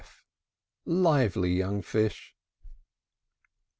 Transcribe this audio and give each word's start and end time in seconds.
f! 0.03 0.23
Lively 0.83 1.51
young 1.53 1.83
fish! 1.83 2.33